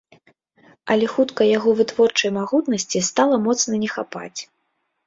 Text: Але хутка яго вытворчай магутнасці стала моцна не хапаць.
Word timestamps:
Але 0.95 1.05
хутка 1.15 1.41
яго 1.57 1.69
вытворчай 1.83 2.35
магутнасці 2.41 3.07
стала 3.13 3.35
моцна 3.49 3.73
не 3.87 3.97
хапаць. 3.99 4.37